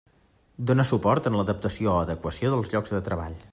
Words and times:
Dóna 0.71 0.85
suport 0.91 1.29
en 1.31 1.37
l'adaptació 1.41 1.93
o 1.93 1.99
adequació 2.07 2.55
de 2.57 2.63
llocs 2.75 2.97
de 2.99 3.07
treball. 3.11 3.41